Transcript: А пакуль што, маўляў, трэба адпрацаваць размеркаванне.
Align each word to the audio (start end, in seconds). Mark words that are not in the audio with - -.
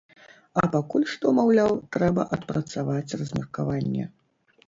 А 0.61 0.61
пакуль 0.75 1.03
што, 1.15 1.33
маўляў, 1.39 1.75
трэба 1.95 2.25
адпрацаваць 2.37 3.17
размеркаванне. 3.21 4.09